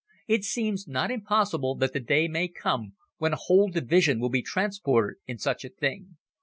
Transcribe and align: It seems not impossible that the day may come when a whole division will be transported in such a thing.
It 0.27 0.43
seems 0.43 0.87
not 0.87 1.11
impossible 1.11 1.75
that 1.75 1.93
the 1.93 1.99
day 1.99 2.27
may 2.27 2.47
come 2.47 2.93
when 3.19 3.33
a 3.33 3.39
whole 3.39 3.69
division 3.69 4.19
will 4.19 4.31
be 4.31 4.41
transported 4.41 5.17
in 5.27 5.37
such 5.37 5.63
a 5.63 5.69
thing. 5.69 6.17